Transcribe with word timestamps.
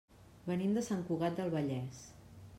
Venim 0.47 0.73
de 0.77 0.83
Sant 0.87 1.05
Cugat 1.11 1.39
del 1.41 1.55
Vallès. 1.59 2.03